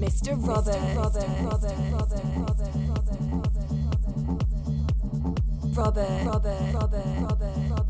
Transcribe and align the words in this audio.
Mr. 0.00 0.34
Robert. 0.46 0.74
Mr. 0.74 1.68
Robert. 1.94 2.64
Robert. 5.76 6.24
Robert. 6.26 6.74
Robert. 6.74 7.70
Robert. 7.70 7.83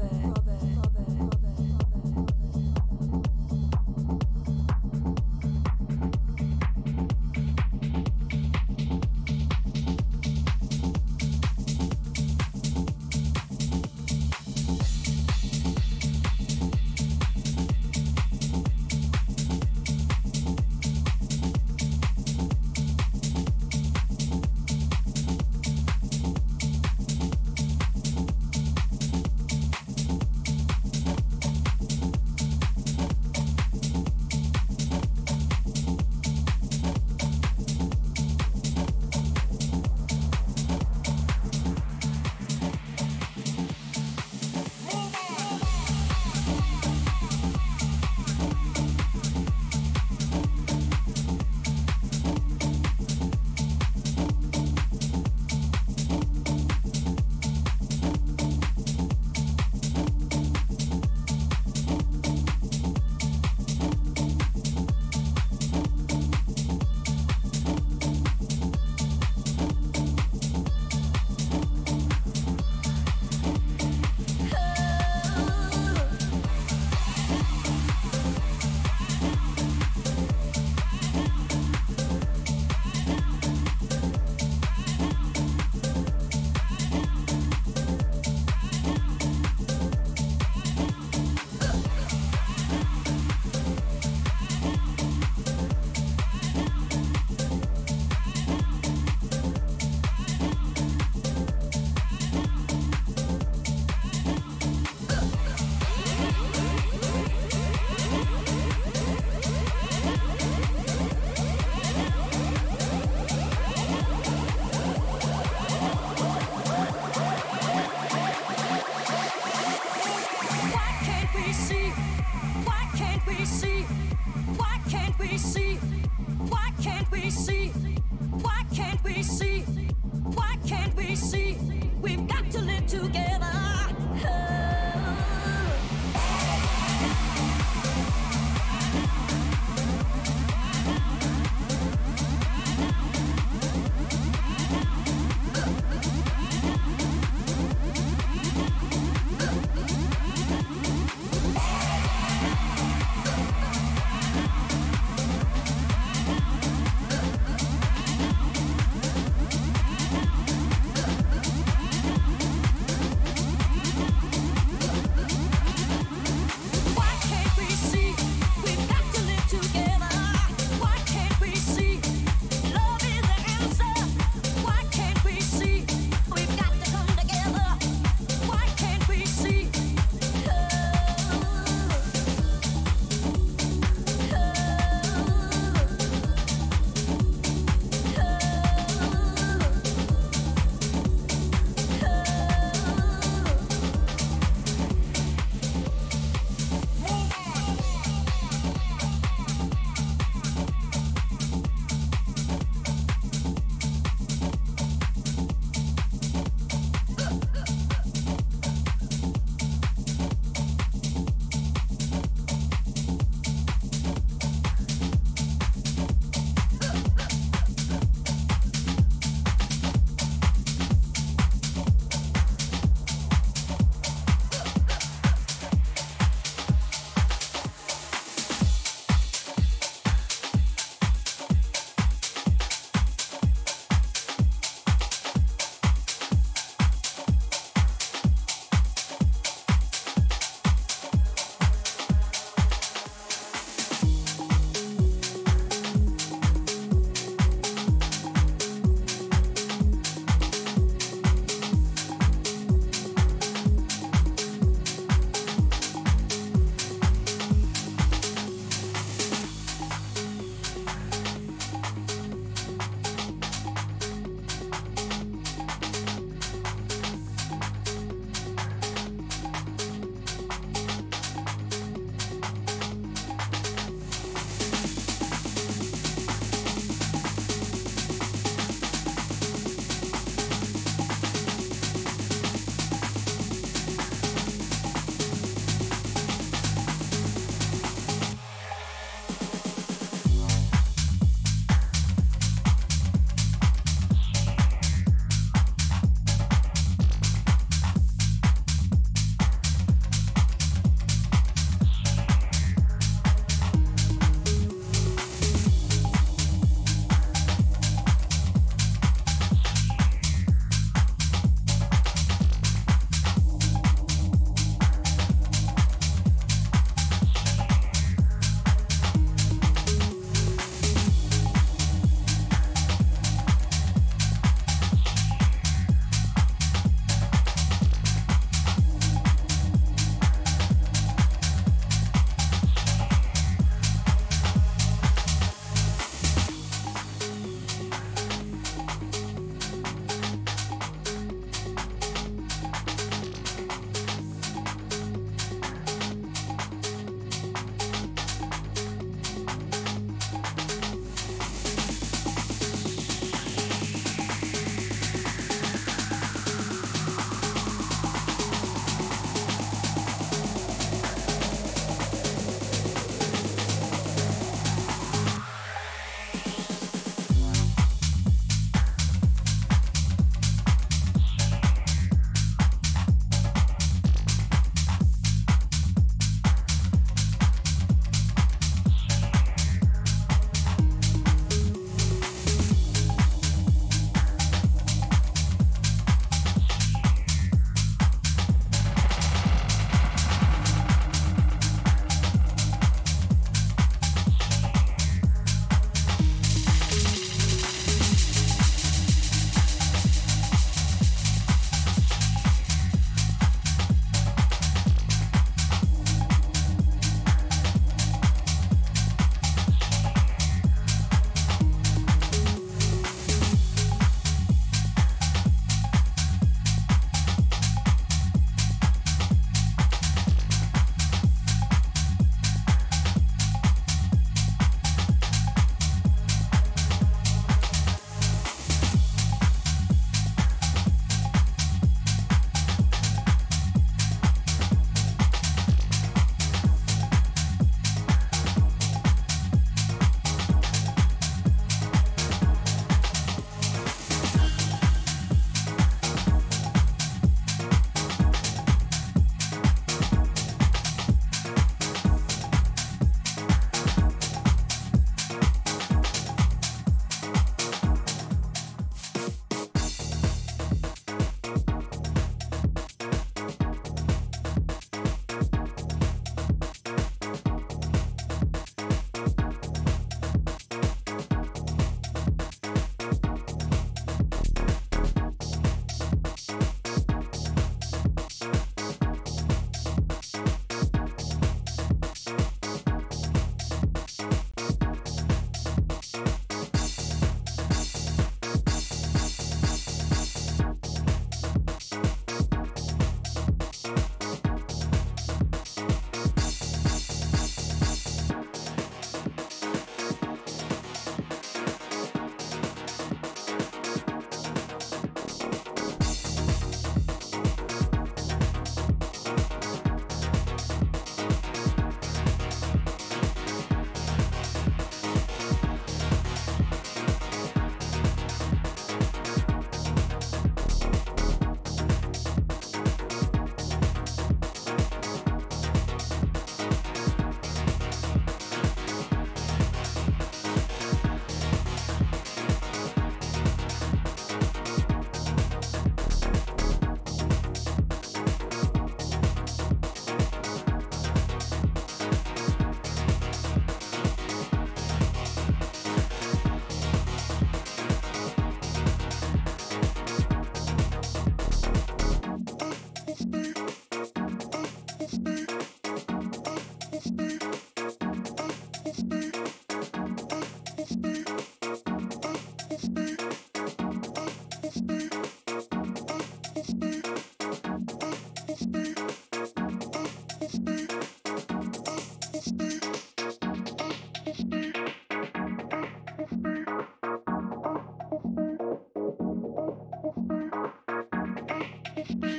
Bye. 582.11 582.34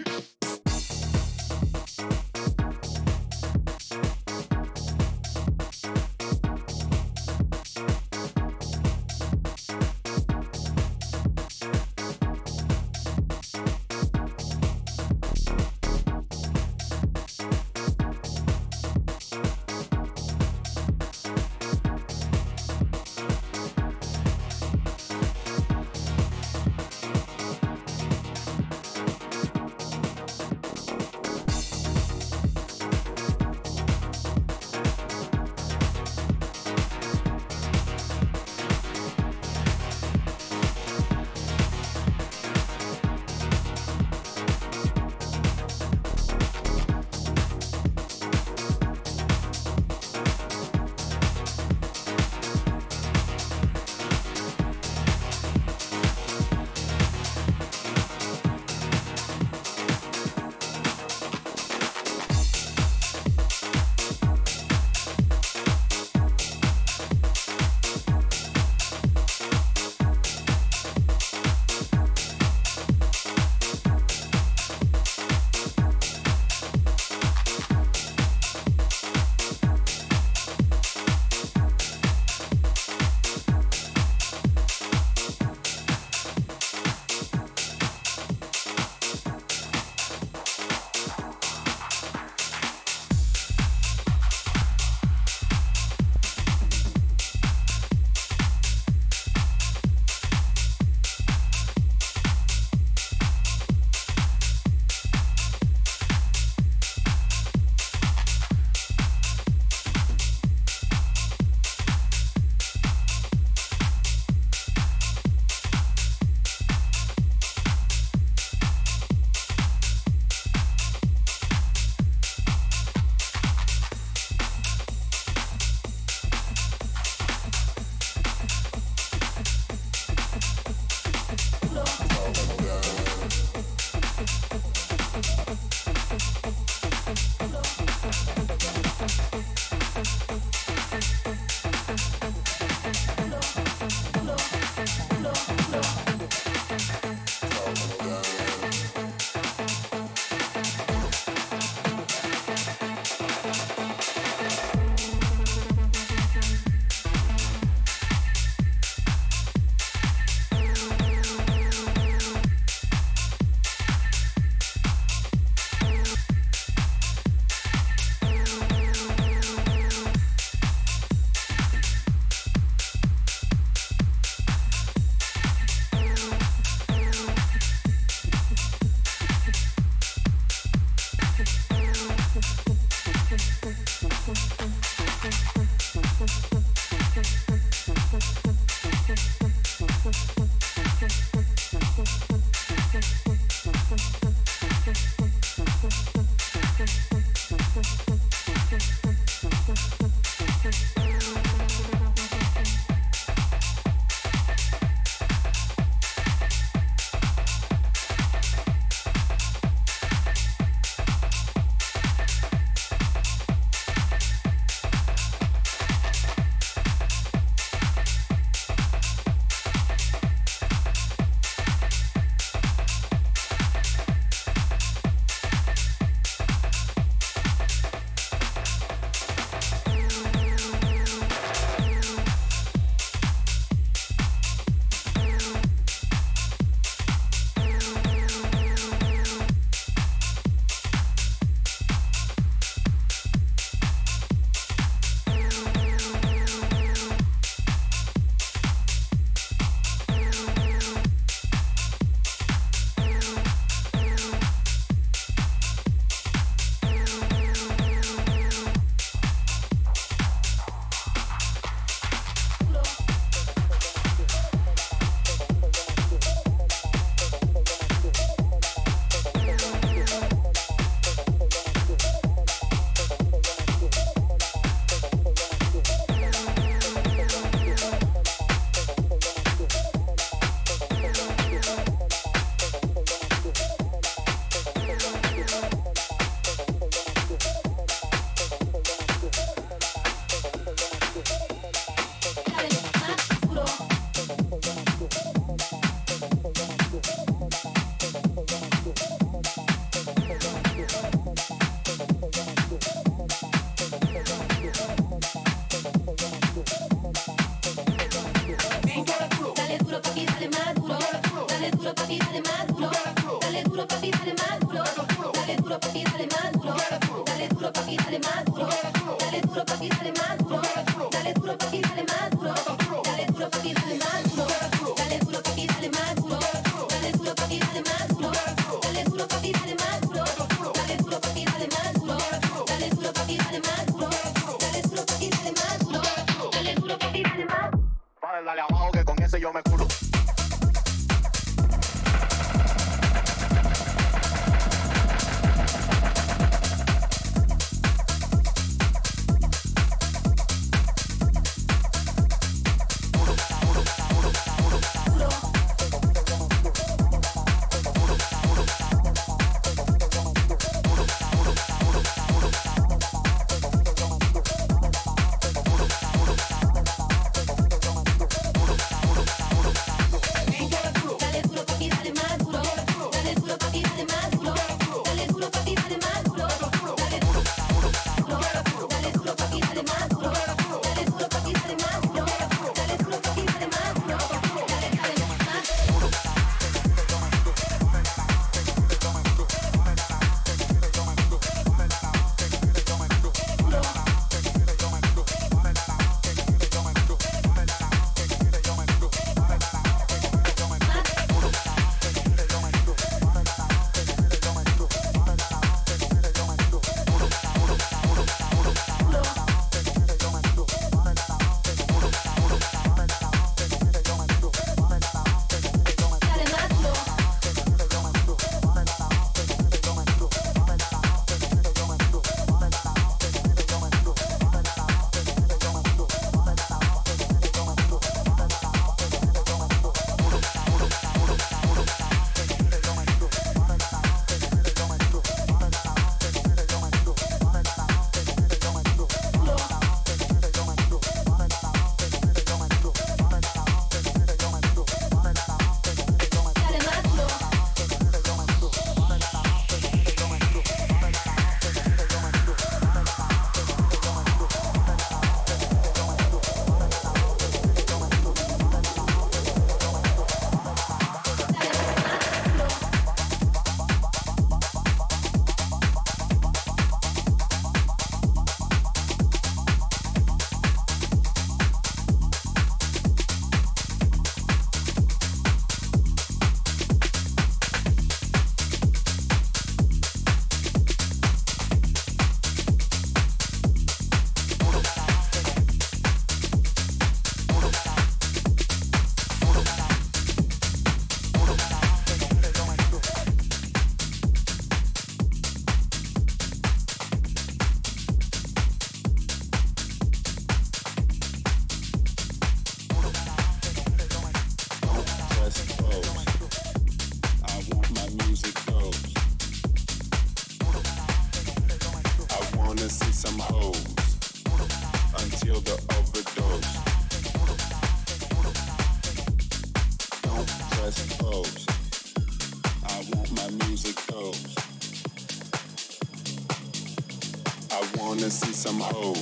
some 528.66 528.80
hoes 528.80 529.20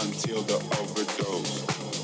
until 0.00 0.40
the 0.42 0.54
overdose. 0.78 1.95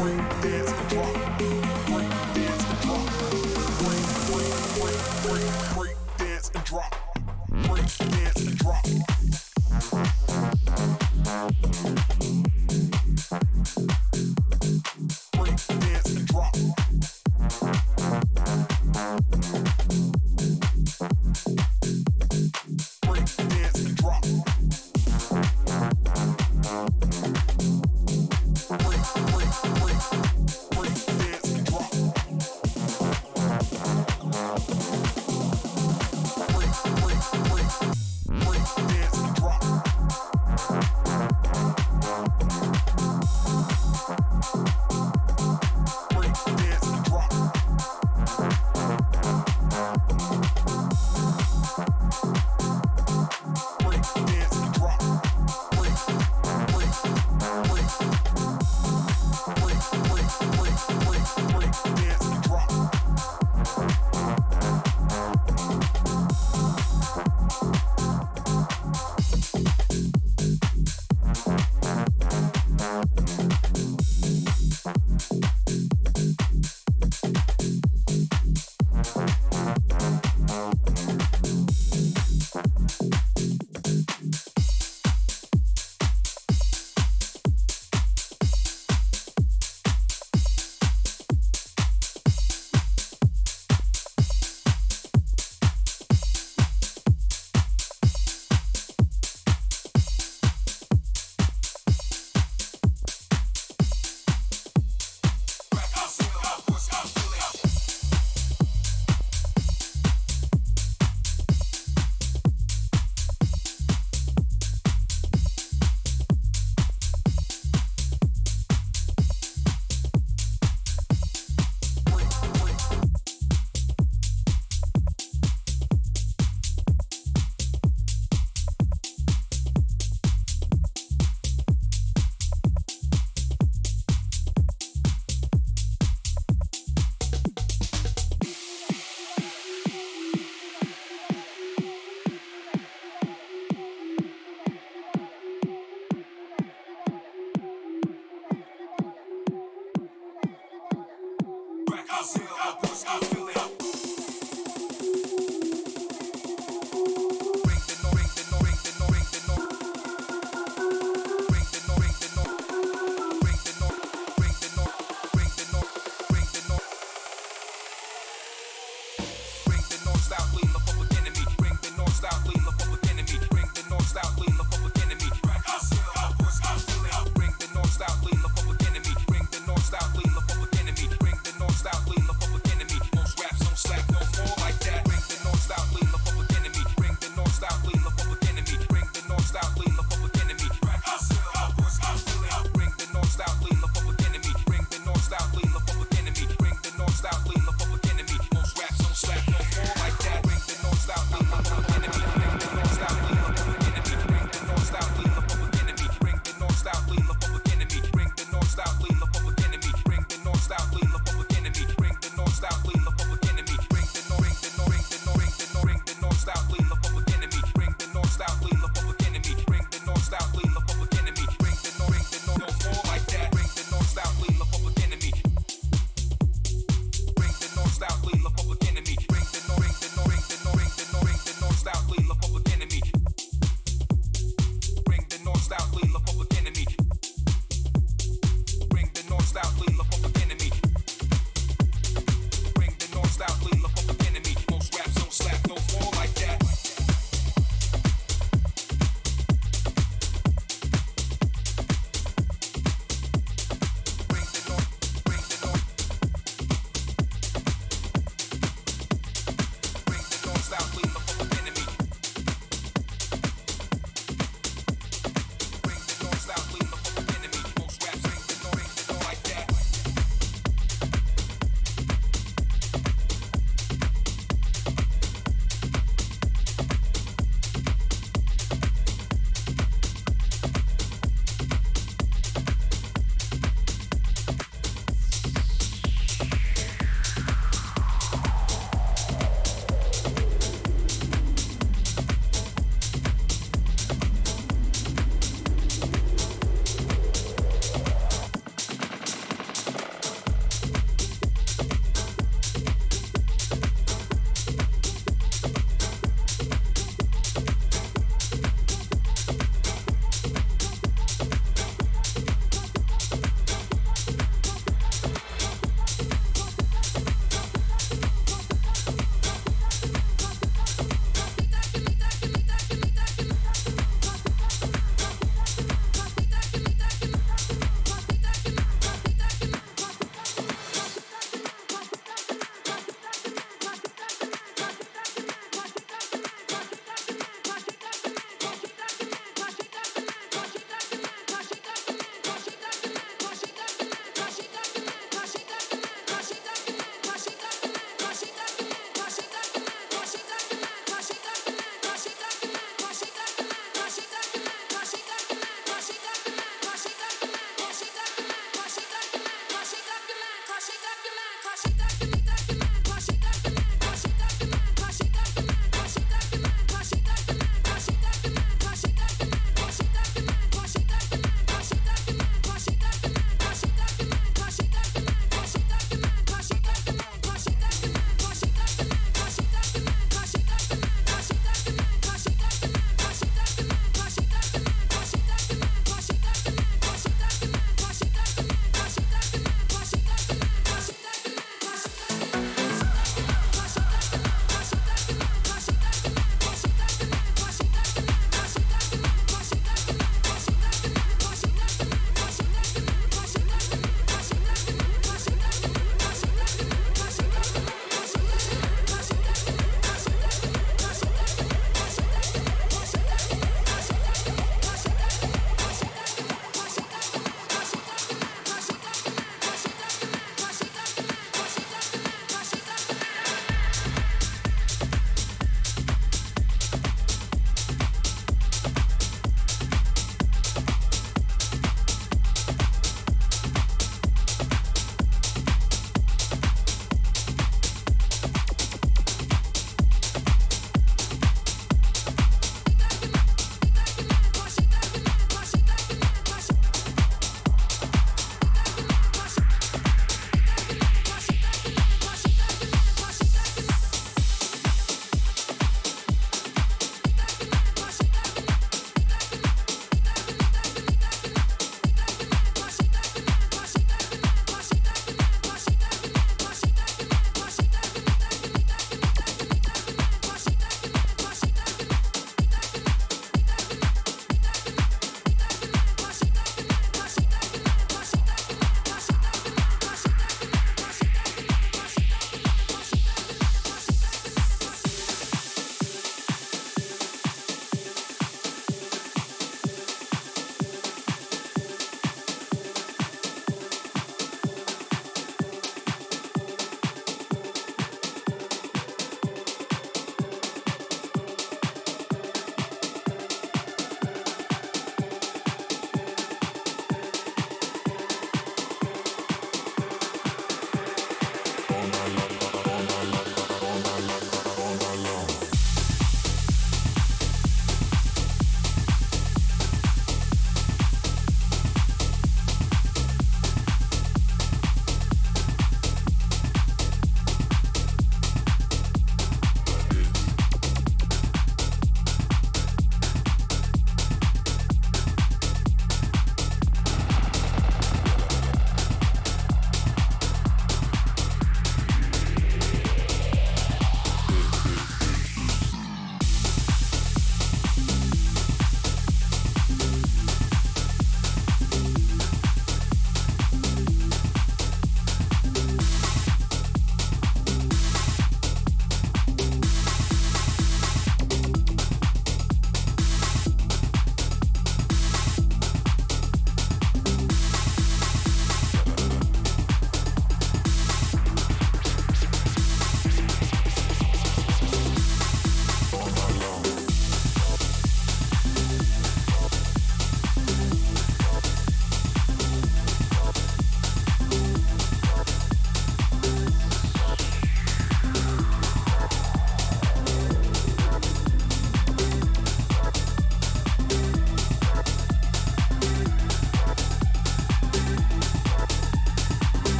Break, 0.00 1.19